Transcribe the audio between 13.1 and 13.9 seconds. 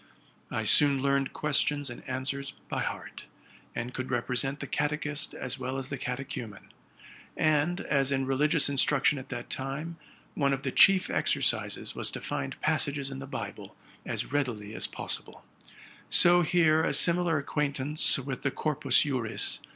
in the Bible